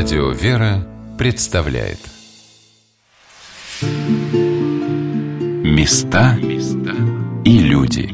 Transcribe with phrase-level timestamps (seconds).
[0.00, 0.86] Радио «Вера»
[1.18, 1.98] представляет
[5.64, 6.38] Места
[7.44, 8.08] и люди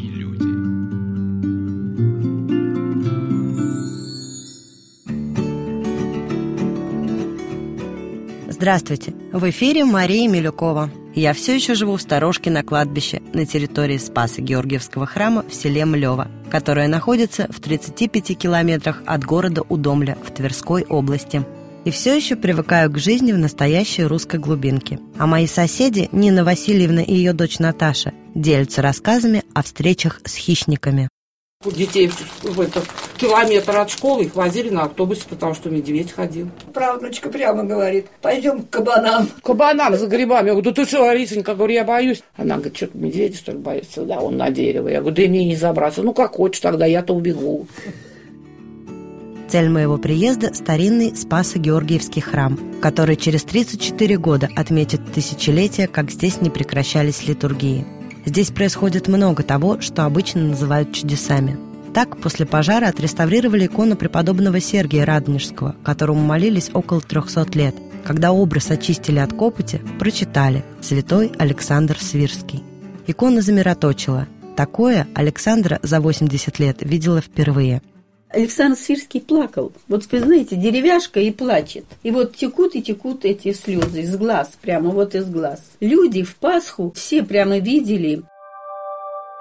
[8.48, 9.12] Здравствуйте!
[9.32, 10.88] В эфире Мария Милюкова.
[11.14, 15.84] Я все еще живу в сторожке на кладбище на территории Спаса Георгиевского храма в селе
[15.84, 21.44] Млево, которое находится в 35 километрах от города Удомля в Тверской области.
[21.84, 24.98] И все еще привыкаю к жизни в настоящей русской глубинке.
[25.18, 31.10] А мои соседи, Нина Васильевна и ее дочь Наташа, делятся рассказами о встречах с хищниками.
[31.64, 32.10] Детей
[32.42, 32.84] в этот
[33.18, 36.48] километр от школы их возили на автобусе, потому что медведь ходил.
[36.72, 39.28] Правнучка прямо говорит, пойдем к кабанам.
[39.42, 40.48] Кабанам за грибами.
[40.48, 42.22] Я говорю, да ты что, Ларисонька, говорю, я боюсь.
[42.36, 44.04] Она говорит, что медведя, что ли, боится?
[44.04, 44.88] Да, он на дерево.
[44.88, 46.02] Я говорю, да и мне не забраться.
[46.02, 47.66] Ну, как хочешь, тогда я-то убегу.
[49.54, 56.50] Цель моего приезда– старинный Спасо-Георгиевский храм, который через 34 года отметит тысячелетие, как здесь не
[56.50, 57.86] прекращались литургии.
[58.24, 61.56] Здесь происходит много того, что обычно называют чудесами.
[61.94, 67.76] Так, после пожара отреставрировали икону преподобного Сергия Радонежского, которому молились около 300 лет.
[68.04, 72.64] Когда образ очистили от копоти, прочитали «Святой Александр Свирский».
[73.06, 74.26] Икона замироточила.
[74.56, 77.82] Такое Александра за 80 лет видела впервые–
[78.34, 79.72] Александр Свирский плакал.
[79.88, 81.84] Вот вы знаете, деревяшка и плачет.
[82.02, 85.60] И вот текут и текут эти слезы из глаз, прямо вот из глаз.
[85.80, 88.22] Люди в Пасху все прямо видели.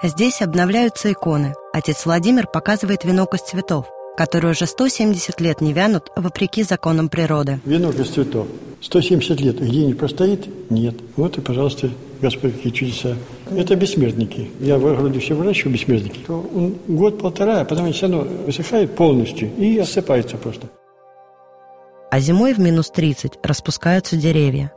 [0.02, 1.54] Здесь обновляются иконы.
[1.72, 7.60] Отец Владимир показывает венок из цветов которые уже 170 лет не вянут, вопреки законам природы.
[7.64, 8.46] Венок из цветов.
[8.80, 10.70] 170 лет где-нибудь простоит?
[10.70, 10.94] Нет.
[11.16, 11.90] Вот и, пожалуйста,
[12.24, 13.16] Господь, какие чудеса.
[13.54, 14.50] Это бессмертники.
[14.58, 16.20] Я в огороде все выращиваю бессмертники.
[16.30, 20.68] Он год-полтора, а потом они все равно высыхают полностью и осыпаются просто.
[22.10, 24.72] А зимой в минус 30 распускаются деревья.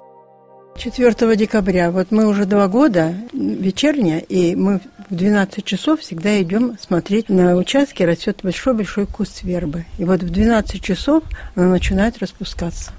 [0.75, 1.90] 4 декабря.
[1.91, 7.56] Вот мы уже два года вечерняя, и мы в 12 часов всегда идем смотреть на
[7.56, 9.86] участке, растет большой-большой куст вербы.
[9.97, 11.24] И вот в 12 часов
[11.56, 12.91] она начинает распускаться.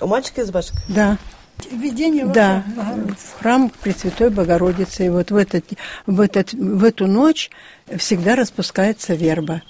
[0.00, 0.76] У мальчика из башки?
[0.88, 1.18] Да.
[1.70, 2.64] Введение Да,
[3.18, 5.06] в храм Пресвятой Богородицы.
[5.06, 5.64] И вот в, этот,
[6.06, 7.50] в, этот, в эту ночь
[7.96, 9.62] всегда распускается верба.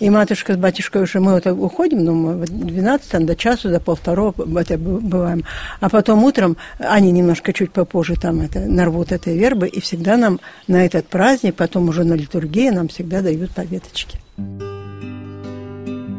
[0.00, 3.80] И матушка с батюшкой уже мы вот уходим, ну, мы в 12 до часу, до
[3.80, 5.44] полвторого это бываем.
[5.80, 10.40] А потом утром они немножко чуть попозже там это, нарвут этой вербы, и всегда нам
[10.68, 14.18] на этот праздник, потом уже на литургии нам всегда дают по веточке.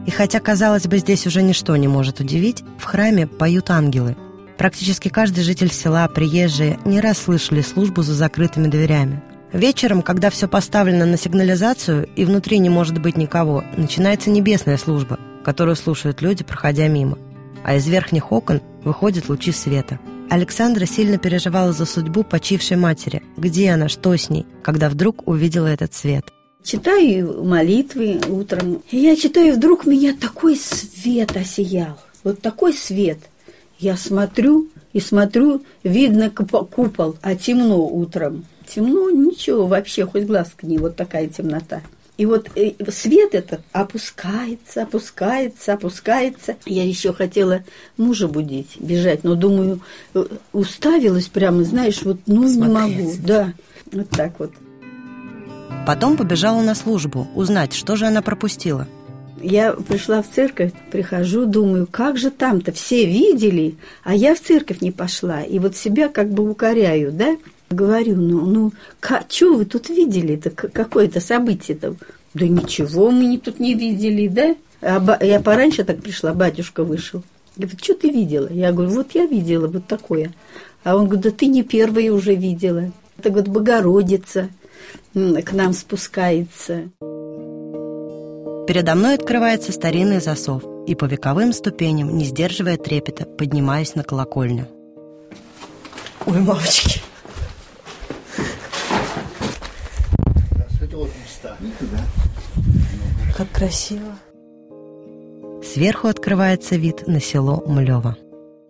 [0.06, 4.16] И хотя, казалось бы, здесь уже ничто не может удивить, в храме поют ангелы–
[4.58, 9.22] Практически каждый житель села, приезжие, не раз слышали службу за закрытыми дверями.
[9.54, 15.20] Вечером, когда все поставлено на сигнализацию и внутри не может быть никого, начинается небесная служба,
[15.44, 17.18] которую слушают люди, проходя мимо.
[17.64, 20.00] А из верхних окон выходят лучи света.
[20.30, 23.24] Александра сильно переживала за судьбу почившей матери.
[23.38, 26.26] Где она, что с ней, когда вдруг увидела этот свет.
[26.64, 28.82] Читаю молитвы утром.
[28.92, 31.98] Я читаю, вдруг меня такой свет осиял.
[32.24, 33.20] Вот такой свет–
[33.80, 38.46] я смотрю и смотрю, видно купол, а темно утром.
[38.68, 41.82] Темно, ничего, вообще хоть глаз к ней, вот такая темнота.
[42.18, 46.56] И вот э, свет этот опускается, опускается, опускается.
[46.66, 47.64] Я еще хотела
[47.96, 49.82] мужа будить, бежать, но думаю,
[50.16, 52.98] э, уставилась прямо, знаешь, вот ну Посмотреть.
[52.98, 53.14] не могу.
[53.24, 53.54] Да,
[53.92, 54.52] вот так вот.
[55.86, 58.88] Потом побежала на службу, узнать, что же она пропустила.
[59.42, 64.82] Я пришла в церковь, прихожу, думаю, как же там-то все видели, а я в церковь
[64.82, 65.42] не пошла.
[65.42, 67.38] И вот себя как бы укоряю, да?
[67.70, 68.74] Говорю, ну, ну,
[69.30, 71.96] что вы тут видели-то, какое-то событие-то?
[72.34, 74.56] Да ничего мы не, тут не видели, да?
[74.82, 77.24] А я пораньше так пришла, батюшка вышел.
[77.56, 78.48] Говорит, что ты видела?
[78.52, 80.34] Я говорю, вот я видела вот такое.
[80.84, 82.92] А он говорит, да ты не первая уже видела.
[83.18, 84.50] Это, говорит, Богородица
[85.14, 86.90] к нам спускается.
[88.68, 94.68] Передо мной открывается старинный засов, и по вековым ступеням, не сдерживая трепета, поднимаюсь на колокольню.
[96.26, 97.00] Ой, мамочки.
[103.38, 104.18] Как красиво.
[105.64, 108.18] Сверху открывается вид на село Млево.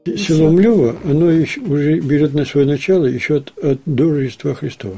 [0.05, 4.97] Село Млево, оно еще, уже берет на свое начало еще от, от до Рождества Христова.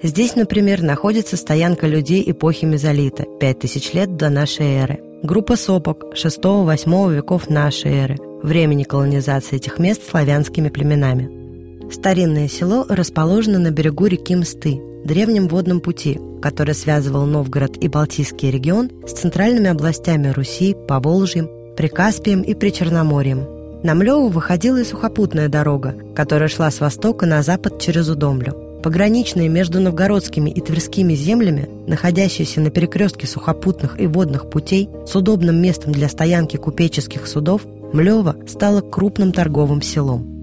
[0.00, 5.00] Здесь, например, находится стоянка людей эпохи Мезолита, 5000 лет до нашей эры.
[5.24, 11.90] Группа сопок 6-8 веков нашей эры, времени колонизации этих мест славянскими племенами.
[11.90, 18.52] Старинное село расположено на берегу реки Мсты, древнем водном пути, который связывал Новгород и Балтийский
[18.52, 23.48] регион с центральными областями Руси, Поволжьем, Прикаспием и Причерноморьем.
[23.82, 28.67] На Млеву выходила и сухопутная дорога, которая шла с востока на запад через Удомлю.
[28.82, 35.60] Пограничные между новгородскими и тверскими землями, находящиеся на перекрестке сухопутных и водных путей с удобным
[35.60, 40.38] местом для стоянки купеческих судов, Млева стала крупным торговым селом.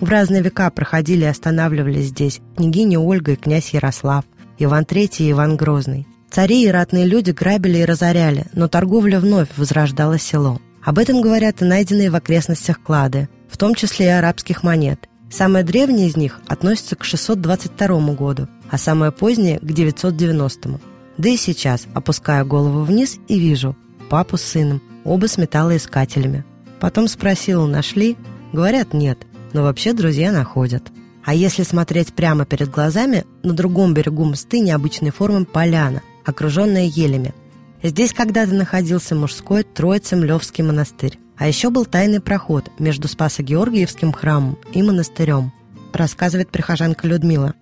[0.00, 4.24] В разные века проходили и останавливались здесь княгиня Ольга и князь Ярослав,
[4.58, 6.06] Иван III и Иван Грозный.
[6.30, 10.60] Цари и ратные люди грабили и разоряли, но торговля вновь возрождала село.
[10.84, 15.08] Об этом говорят и найденные в окрестностях клады, в том числе и арабских монет.
[15.30, 20.80] Самая древняя из них относится к 622 году, а самая поздняя– к 990.
[21.18, 23.76] Да и сейчас опускаю голову вниз и вижу
[24.08, 26.44] папу с сыном, оба с металлоискателями.
[26.80, 28.16] Потом спросил, нашли?
[28.52, 29.18] Говорят, нет,
[29.52, 30.84] но вообще друзья находят.
[31.24, 37.34] А если смотреть прямо перед глазами, на другом берегу мсты необычной формы поляна, окруженная елями.
[37.82, 41.18] Здесь когда-то находился мужской Троице-Млевский монастырь.
[41.38, 45.52] А еще был тайный проход между Спасо-Георгиевским храмом и монастырем,
[45.92, 47.54] рассказывает прихожанка Людмила.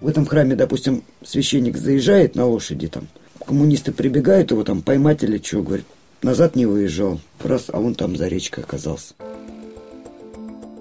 [0.00, 3.06] В этом храме, допустим, священник заезжает на лошади, там,
[3.46, 5.86] коммунисты прибегают, его там поймать или что, говорит,
[6.22, 9.14] назад не выезжал, раз, а он там за речкой оказался.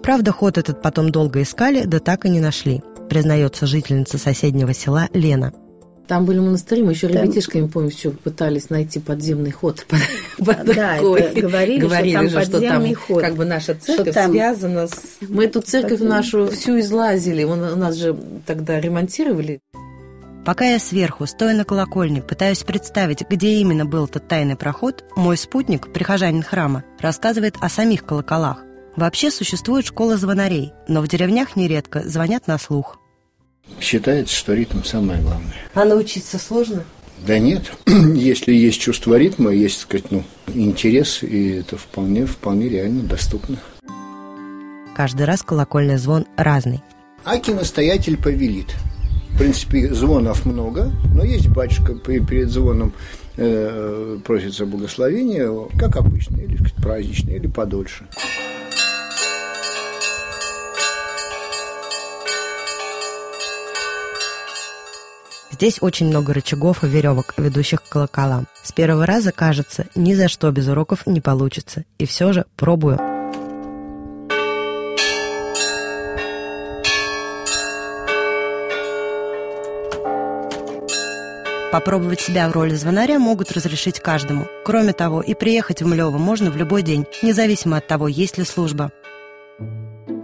[0.02, 5.10] Правда, ход этот потом долго искали, да так и не нашли, признается жительница соседнего села
[5.14, 5.54] Лена–
[6.10, 7.24] там были монастыри, мы еще там...
[7.24, 9.86] ребятишками, помню, все пытались найти подземный ход.
[10.40, 13.22] Под да, это говорили, говорили что там же, подземный что там, ход.
[13.22, 14.32] Как бы наша церковь там...
[14.32, 15.18] связана с...
[15.22, 18.18] Мы эту церковь нашу всю излазили, у нас же
[18.48, 19.60] тогда ремонтировали.
[20.46, 25.38] Пока я сверху, стоя на колокольне, пытаюсь представить, где именно был этот тайный проход, мой
[25.38, 28.64] спутник, прихожанин храма, рассказывает о самих колоколах.
[28.96, 32.98] Вообще существует школа звонарей, но в деревнях нередко звонят на слух.
[33.80, 35.54] Считается, что ритм самое главное.
[35.74, 36.84] А научиться сложно?
[37.26, 40.24] Да нет, если есть чувство ритма, есть, так сказать, ну,
[40.54, 43.58] интерес, и это вполне, вполне реально доступно.
[44.96, 46.82] Каждый раз колокольный звон разный.
[47.26, 48.74] Аки настоятель повелит.
[49.30, 52.94] В принципе, звонов много, но есть батюшка перед звоном
[53.38, 58.08] э, просится благословения, как обычно, или сказать, праздничное, или подольше.
[65.60, 68.48] Здесь очень много рычагов и веревок, ведущих к колоколам.
[68.64, 71.84] С первого раза кажется, ни за что без уроков не получится.
[71.98, 72.98] И все же пробую.
[81.74, 84.48] Попробовать себя в роли звонаря могут разрешить каждому.
[84.64, 88.46] Кроме того, и приехать в Млево можно в любой день, независимо от того, есть ли
[88.46, 88.94] служба.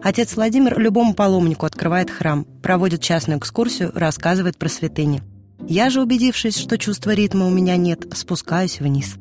[0.06, 5.24] Отец Владимир любому паломнику открывает храм, проводит частную экскурсию, рассказывает про святыни.
[5.68, 9.16] Я же, убедившись, что чувства ритма у меня нет, спускаюсь вниз.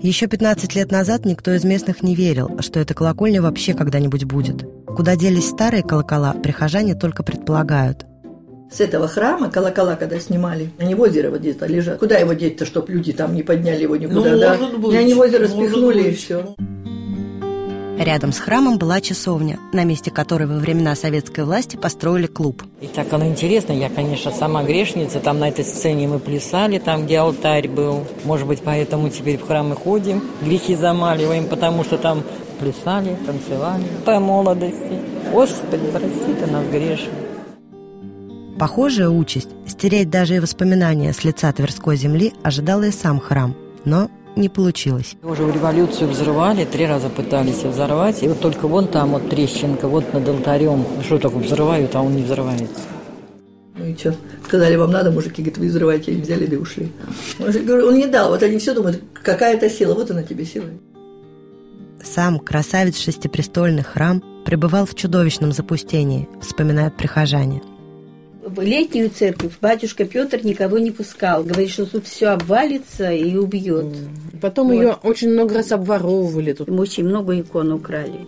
[0.00, 4.64] Еще 15 лет назад никто из местных не верил, что эта колокольня вообще когда-нибудь будет.
[4.86, 8.06] Куда делись старые колокола, прихожане только предполагают.
[8.70, 11.98] С этого храма колокола, когда снимали, они в озеро вот где-то лежат.
[11.98, 14.78] Куда его деть-то, чтобы люди там не подняли его никуда, ну, да?
[14.78, 16.12] Быть, и они в озеро спихнули, быть.
[16.12, 16.54] и все.
[18.02, 22.64] Рядом с храмом была часовня, на месте которой во времена советской власти построили клуб.
[22.80, 23.72] И так оно интересно.
[23.72, 25.20] Я, конечно, сама грешница.
[25.20, 28.04] Там на этой сцене мы плясали, там, где алтарь был.
[28.24, 32.24] Может быть, поэтому теперь в храм и ходим, грехи замаливаем, потому что там
[32.58, 34.98] плясали, танцевали по молодости.
[35.30, 37.14] Господи, прости ты нас грешных.
[38.58, 43.54] Похожая участь– стереть даже и воспоминания с лица Тверской земли ожидала и сам храм.
[43.84, 45.16] Но не получилось.
[45.22, 48.22] Уже в революцию взрывали, три раза пытались взорвать.
[48.22, 50.84] И вот только вон там вот трещинка, вот над алтарем.
[51.04, 52.80] Что только взрывают, а он не взрывается.
[53.76, 54.14] Ну и что?
[54.46, 56.92] Сказали, вам надо, мужики, говорят, вы взрываете, и взяли да ушли.
[57.38, 60.66] Он не дал, вот они все думают, какая это сила, вот она тебе сила.
[62.02, 67.62] Сам красавец шестипрестольный храм пребывал в чудовищном запустении, вспоминают прихожане–
[68.42, 71.44] в летнюю церковь батюшка Петр никого не пускал.
[71.44, 73.96] Говорит, что тут все обвалится и убьет.
[74.40, 74.74] Потом вот.
[74.74, 76.68] ее очень много раз обворовывали тут.
[76.68, 78.26] Мы очень много икон украли.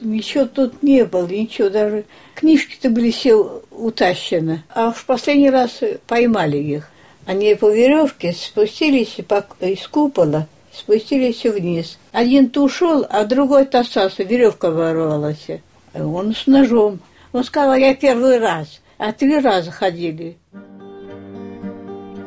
[0.00, 2.04] Ничего тут не было, ничего, даже
[2.34, 4.62] книжки-то были все утащены.
[4.72, 6.88] А в последний раз поймали их.
[7.26, 9.18] Они по веревке спустились
[9.60, 11.98] из купола, спустились вниз.
[12.12, 15.46] Один-то ушел, а другой тасался, веревка ворвалась.
[15.94, 17.00] Он с ножом.
[17.32, 20.38] Он сказал, я первый раз, а три раза ходили.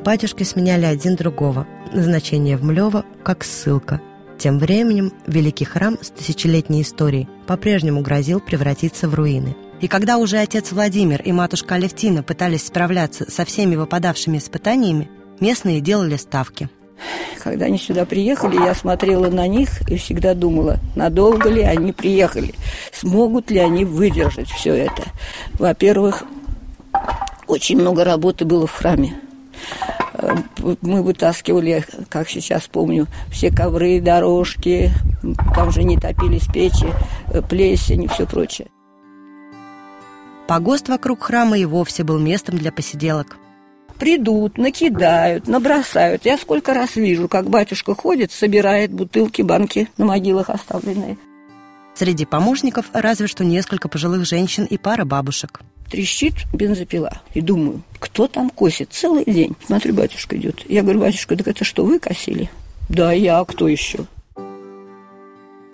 [0.03, 1.67] Батюшки сменяли один другого.
[1.93, 4.01] Назначение в Млево как ссылка.
[4.37, 9.55] Тем временем великий храм с тысячелетней историей по-прежнему грозил превратиться в руины.
[9.81, 15.81] И когда уже отец Владимир и матушка Алевтина пытались справляться со всеми выпадавшими испытаниями, местные
[15.81, 16.69] делали ставки.
[17.43, 22.53] Когда они сюда приехали, я смотрела на них и всегда думала, надолго ли они приехали,
[22.93, 25.03] смогут ли они выдержать все это.
[25.53, 26.23] Во-первых,
[27.47, 29.15] очень много работы было в храме.
[30.13, 30.35] Э,
[30.81, 34.91] мы вытаскивали, как сейчас помню, все ковры, дорожки,
[35.55, 36.87] там же не топились печи,
[37.33, 38.67] э, плесень и все прочее.
[40.47, 43.37] Погост вокруг храма и вовсе был местом для посиделок.
[44.01, 46.25] Придут, накидают, набросают.
[46.25, 51.19] Я сколько раз вижу, как батюшка ходит, собирает бутылки, банки на могилах оставленные.
[51.93, 55.61] Среди помощников разве что несколько пожилых женщин и пара бабушек.
[55.87, 57.21] Трещит бензопила.
[57.35, 59.55] И думаю, кто там косит целый день?
[59.67, 60.65] Смотрю, батюшка идет.
[60.67, 62.49] Я говорю, батюшка, так это что, вы косили?
[62.89, 64.05] Да, я, а кто еще?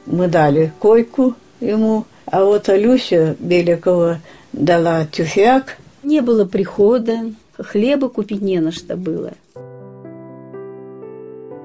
[0.06, 4.20] Мы дали койку ему, а вот Алюся Беликова
[4.52, 5.78] дала тюфяк.
[6.04, 9.34] Не было прихода, хлеба купить не на что было.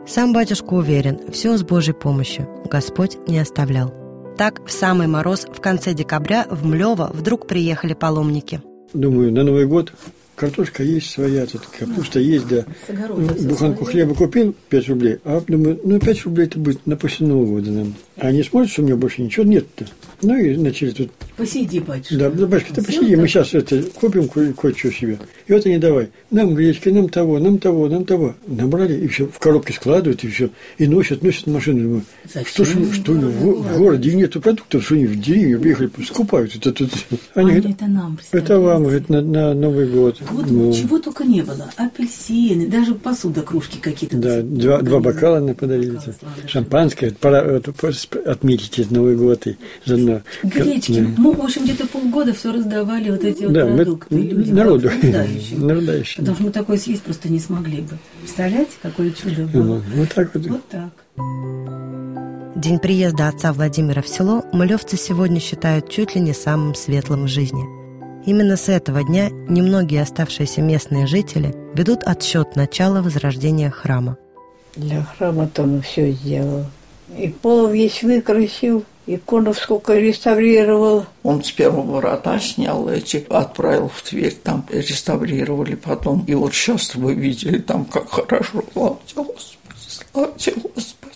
[0.07, 2.49] Сам батюшка уверен, все с Божьей помощью.
[2.71, 3.95] Господь не оставлял.
[4.37, 8.61] Так, в самый мороз в конце декабря в Млево вдруг приехали паломники.
[8.93, 9.93] Думаю, на Новый год
[10.35, 12.65] картошка есть своя, тут капуста есть, да.
[13.49, 17.61] Буханку хлеба купил 5 рублей, а думаю, ну 5 рублей это будет на после Нового
[17.61, 17.95] года нам.
[18.17, 19.87] А смотрят, что у меня больше ничего нет-то.
[20.23, 21.11] Ну и начали тут...
[21.37, 22.17] Посиди, батюшка.
[22.17, 25.19] Да, да батюшка, ты посиди, мы сейчас это купим ко- кое-что себе.
[25.47, 28.35] И вот они давай, нам гречки, нам того, нам того, нам того.
[28.47, 30.51] Набрали, и все, в коробке складывают, и все.
[30.79, 31.81] И носят, носят машину.
[31.83, 32.03] Думаю,
[32.47, 36.73] что ж, что в, в городе нету продуктов, что они в деревню приехали, скупают это
[36.73, 36.91] тут.
[37.35, 40.21] Они, Они говорят, это нам, это вам, говорит, на, на Новый год.
[40.31, 41.71] Вот Ну, чего только не было.
[41.77, 44.19] Апельсины, даже посуда, кружки какие-то.
[44.19, 45.99] Да, два, два бокала нам подарили.
[46.47, 47.61] Шампанское, пора
[48.25, 49.47] отметить этот Новый год.
[49.47, 51.01] И заодно, Гречки.
[51.01, 51.09] Да.
[51.19, 54.55] Мы, в общем, где-то полгода все раздавали вот эти вот Да, мы- продукты людям.
[54.57, 54.91] народу.
[54.91, 55.61] нуждающим.
[55.67, 56.17] Нуждающим.
[56.21, 57.99] Потому что мы такое съесть просто не смогли бы.
[58.21, 59.75] Представляете, какое чудо было?
[59.75, 60.47] Вот, вот так вот.
[60.47, 60.91] Вот так.
[62.57, 67.29] День приезда отца Владимира в село млевцы сегодня считают чуть ли не самым светлым в
[67.29, 67.63] жизни.
[68.25, 74.17] Именно с этого дня немногие оставшиеся местные жители ведут отсчет начала возрождения храма.
[74.77, 76.67] Для храма-то он все сделал.
[77.17, 81.07] И пол весь выкрасил, иконов сколько реставрировал.
[81.23, 86.25] Он с первого врата снял эти, отправил в Тверь, там реставрировали потом.
[86.27, 88.65] И вот сейчас вы видели там, как хорошо.
[88.73, 89.57] Славьте Господи,
[90.13, 91.13] славьте Господи.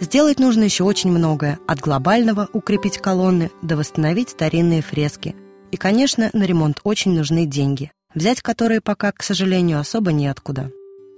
[0.00, 5.36] Сделать нужно еще очень многое, от глобального укрепить колонны до восстановить старинные фрески.
[5.70, 10.72] И, конечно, на ремонт очень нужны деньги, взять которые пока, к сожалению, особо неоткуда.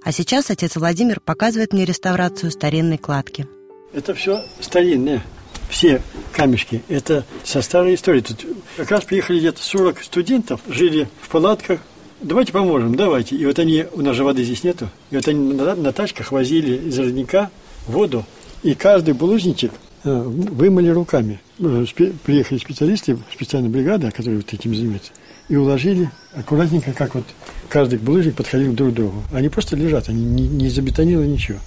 [0.05, 3.47] А сейчас отец Владимир показывает мне реставрацию старинной кладки.
[3.93, 5.23] Это все старинное.
[5.69, 6.01] Все
[6.33, 6.83] камешки.
[6.89, 8.21] Это со старой истории.
[8.21, 8.45] Тут
[8.75, 11.79] как раз приехали где-то 40 студентов, жили в палатках.
[12.21, 13.35] Давайте поможем, давайте.
[13.35, 16.31] И вот они, у нас же воды здесь нету, и вот они на, на тачках
[16.31, 17.49] возили из родника
[17.87, 18.25] воду,
[18.61, 19.71] и каждый булыжничек
[20.03, 21.41] э, вымыли руками.
[21.59, 21.85] Э,
[22.23, 25.11] Приехали специалисты, специальная бригада, которая вот этим занимается,
[25.49, 27.25] и уложили аккуратненько, как вот
[27.73, 29.23] каждый булыжник подходил друг к другу.
[29.33, 31.57] Они просто лежат, они не, не забетонировали ничего.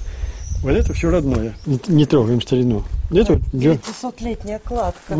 [0.62, 1.56] Вот это все родное.
[1.66, 2.84] Не, не трогаем старину.
[3.10, 5.18] Это вот для- 500-летняя кладка.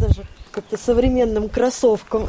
[0.00, 2.26] Даже как-то современным кроссовкам.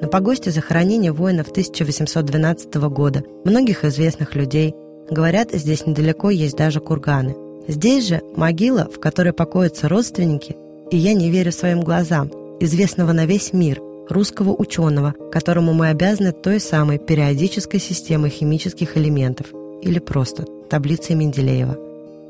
[0.00, 4.74] На погосте захоронение воинов 1812 года, многих известных людей.
[5.10, 7.36] Говорят, здесь недалеко есть даже курганы.
[7.68, 10.56] Здесь же могила, в которой покоятся родственники,
[10.90, 13.80] и я не верю своим глазам, известного на весь мир,
[14.12, 19.48] русского ученого, которому мы обязаны той самой периодической системой химических элементов,
[19.82, 21.76] или просто таблицей Менделеева.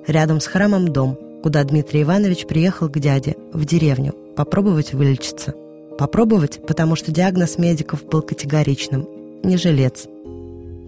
[0.07, 5.55] Рядом с храмом дом, куда Дмитрий Иванович приехал к дяде, в деревню, попробовать вылечиться.
[5.99, 9.07] Попробовать, потому что диагноз медиков был категоричным–
[9.45, 10.07] не жилец.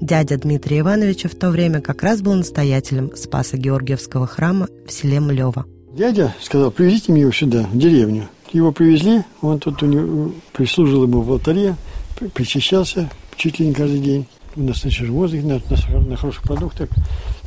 [0.00, 5.20] Дядя Дмитрия Ивановича в то время как раз был настоятелем Спаса Георгиевского храма в селе
[5.20, 5.66] Млево.
[5.96, 8.28] Дядя сказал, привезите его сюда, в деревню.
[8.54, 11.74] Его привезли, он тут у него, прислужил ему в алтаре,
[12.16, 14.26] при- причащался чуть ли не каждый день.
[14.54, 16.88] У нас на свежем воздухе, на, на, на хороших продуктах.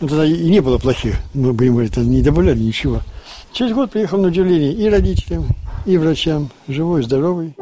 [0.02, 3.00] Но тогда и не было плохих, мы бы ему это не добавляли ничего.
[3.54, 5.46] Через год приехал на удивление и родителям,
[5.86, 7.56] и врачам, живой, здоровый.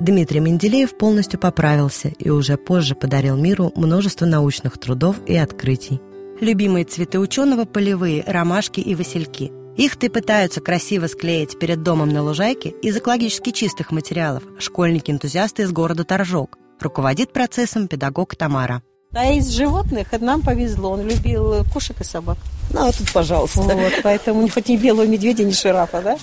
[0.00, 6.00] Дмитрий Менделеев полностью поправился и уже позже подарил миру множество научных трудов и открытий.
[6.40, 9.52] Любимые цветы ученого– полевые, ромашки и васильки.
[9.80, 15.72] Их-то и пытаются красиво склеить перед домом на лужайке из экологически чистых материалов школьники-энтузиасты из
[15.72, 16.58] города Торжок.
[16.82, 18.82] Руководит процессом педагог Тамара.
[19.14, 20.90] А из животных нам повезло.
[20.90, 22.36] Он любил кошек и собак.
[22.74, 23.62] Ну, а тут, пожалуйста.
[23.62, 26.18] Вот, поэтому хоть ни белого медведя, ни жирафа, да?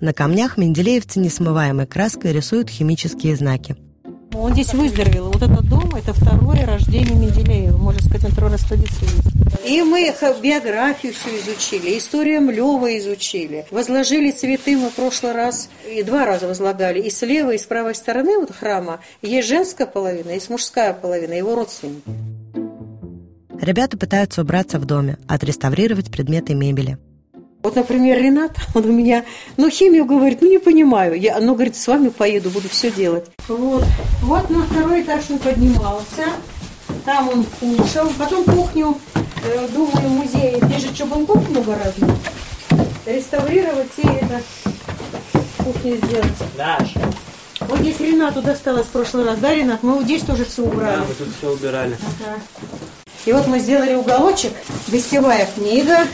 [0.00, 3.74] На камнях менделеевцы несмываемой краской рисуют химические знаки.
[4.32, 5.32] Он здесь выздоровел.
[5.32, 7.76] Вот этот дом– это второе рождение Менделеева.
[7.76, 9.06] Можно сказать, на второй раз традиции
[9.64, 13.66] И мы их биографию все изучили, историю Млева изучили.
[13.70, 17.00] Возложили цветы мы в прошлый раз, и два раза возлагали.
[17.00, 21.32] И с левой, и с правой стороны вот храма есть женская половина, есть мужская половина,
[21.34, 22.02] его родственники.
[23.60, 26.98] Ребята пытаются убраться в доме, отреставрировать предметы мебели.
[27.62, 29.24] Вот, например, Ренат, он у меня,
[29.56, 31.18] ну, химию говорит, ну, не понимаю.
[31.18, 33.24] Я, ну, говорит, с вами поеду, буду все делать.
[33.48, 33.84] Вот,
[34.22, 36.24] вот на второй этаж он поднимался,
[37.06, 38.98] там он кушал, потом кухню,
[39.68, 42.16] думаю, музей, здесь же чубанков много разных,
[43.06, 44.42] реставрировать и это,
[45.58, 46.32] кухню сделать.
[46.56, 47.00] Даша.
[47.60, 49.82] Вот здесь Ренату досталось в прошлый раз, да, Ренат?
[49.82, 50.96] Мы вот здесь тоже все убрали.
[50.96, 51.96] Да, мы тут все убирали.
[52.20, 52.38] Ага.
[53.26, 54.52] И вот мы сделали уголочек,
[54.88, 56.06] гостевая книга,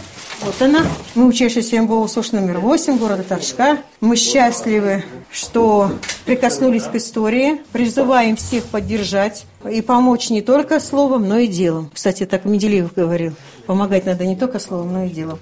[0.43, 0.81] вот она.
[1.15, 3.79] Мы учащиеся МБО СОШ номер 8 города Торжка.
[4.01, 5.93] Мы счастливы, что
[6.25, 7.63] прикоснулись к истории.
[7.73, 11.91] Призываем всех поддержать и помочь не только словом, но и делом.
[11.93, 13.35] Кстати, так Менделеев говорил.
[13.67, 15.39] Помогать надо не только словом, но и делом.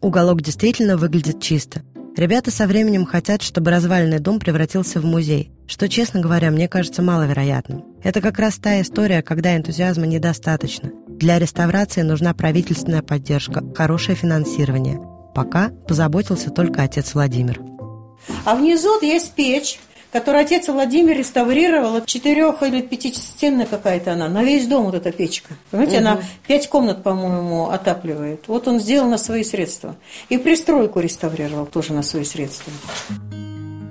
[0.00, 1.82] Уголок действительно выглядит чисто.
[2.16, 7.02] Ребята со временем хотят, чтобы разваленный дом превратился в музей, что, честно говоря, мне кажется
[7.02, 7.84] маловероятным.
[8.02, 10.92] Это как раз та история, когда энтузиазма недостаточно.
[11.08, 14.98] Для реставрации нужна правительственная поддержка, хорошее финансирование.
[15.34, 17.75] Пока позаботился только отец Владимир.
[18.44, 19.78] А внизу есть печь,
[20.12, 22.04] которую отец Владимир реставрировал.
[22.04, 24.28] Четырех или пятистенная какая-то она.
[24.28, 25.54] На весь дом вот эта печка.
[25.70, 26.06] Понимаете, угу.
[26.06, 28.44] она пять комнат, по-моему, отапливает.
[28.46, 29.96] Вот он сделал на свои средства.
[30.28, 32.72] И пристройку реставрировал тоже на свои средства.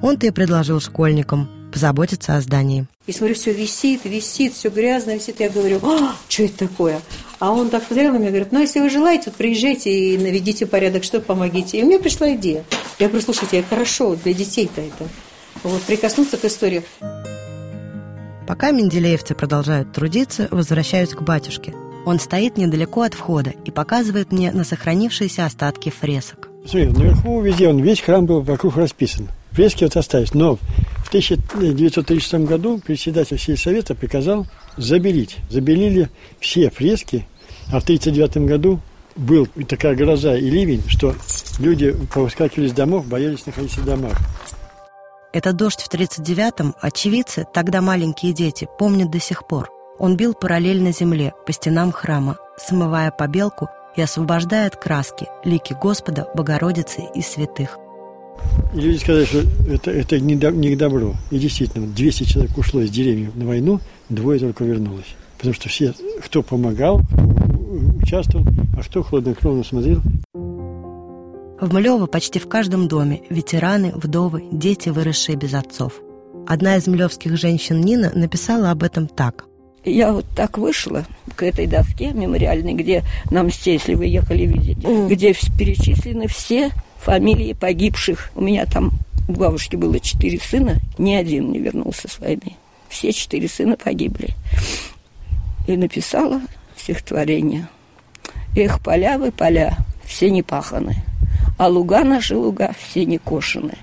[0.01, 2.85] Он-то и предложил школьникам позаботиться о здании.
[3.05, 5.39] И смотрю, все висит, висит, все грязно висит.
[5.39, 7.01] Я говорю, а, что это такое?
[7.45, 10.17] А он так смотрел на меня и говорит, ну, если вы желаете, вот приезжайте и
[10.17, 11.77] наведите порядок, что помогите.
[11.79, 12.63] И мне пришла идея.
[12.97, 15.07] Я говорю, слушайте, хорошо, для детей-то это.
[15.61, 16.81] Вот, прикоснуться к истории.
[18.47, 21.75] Пока менделеевцы продолжают трудиться, возвращаюсь к батюшке.
[22.07, 26.49] Он стоит недалеко от входа и показывает мне на сохранившиеся остатки фресок.
[26.65, 29.29] Смотри, наверху везде он, весь храм был вокруг расписан.
[29.51, 30.33] Фрески вот остались.
[30.33, 35.37] Но в 1936 году председатель сельсовета приказал забелить.
[35.49, 37.27] Забелили все фрески,
[37.71, 38.79] а в 1939 году
[39.15, 41.15] был такая гроза и ливень, что
[41.59, 44.17] люди повыскакивали из домов, боялись находиться в домах.
[45.33, 49.69] Этот дождь в 39-м очевидцы, тогда маленькие дети, помнят до сих пор.
[49.99, 56.27] Он бил параллельно земле, по стенам храма, смывая побелку и освобождая от краски лики Господа,
[56.35, 57.77] Богородицы и святых.
[58.73, 61.15] И люди сказали, что это, это не, до, не к добру.
[61.31, 65.15] И действительно, 200 человек ушло из деревни на войну, двое только вернулось.
[65.37, 67.01] Потому что все, кто помогал,
[68.05, 68.45] участвовал,
[68.77, 70.01] а кто хладнокровно смотрел.
[71.59, 75.93] В Млево почти в каждом доме ветераны, вдовы, дети, выросшие без отцов.
[76.45, 79.45] Одна из млевских женщин Нина написала об этом так.
[79.83, 84.77] Я вот так вышла к этой доске мемориальной, где нам все, если вы ехали видеть,
[84.77, 85.07] mm.
[85.07, 88.31] где перечислены все фамилии погибших.
[88.35, 88.91] У меня там
[89.27, 92.55] у бабушки было четыре сына, ни один не вернулся с войны.
[92.89, 94.29] Все четыре сына погибли.
[95.67, 96.41] И написала
[96.75, 97.67] стихотворение.
[98.57, 100.95] Эх, поля вы, поля, все не паханы,
[101.57, 103.73] а луга наши луга все не кошены.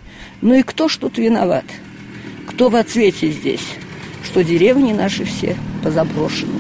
[0.41, 1.67] Ну и кто ж тут виноват?
[2.47, 3.67] Кто в ответе здесь?
[4.25, 6.59] Что деревни наши все позаброшены.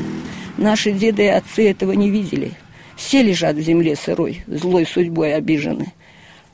[0.59, 2.53] Наши деды и отцы этого не видели.
[2.96, 5.94] Все лежат в земле сырой, злой судьбой обижены.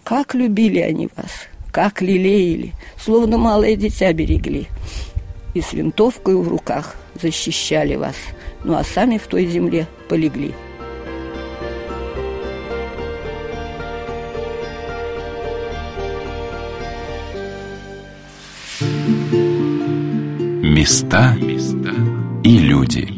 [0.05, 4.69] Как любили они вас, как лелеяли, словно малое дитя берегли.
[5.55, 8.15] И с винтовкой в руках защищали вас,
[8.63, 10.55] ну а сами в той земле полегли.
[20.79, 21.35] Места
[22.45, 23.18] и люди.